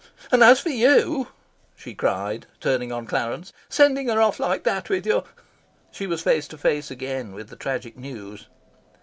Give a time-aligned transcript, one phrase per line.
[0.31, 1.27] And as for you,"
[1.75, 5.25] she cried, turning on Clarence, "sending her off like that with your"
[5.91, 8.47] She was face to face again with the tragic news.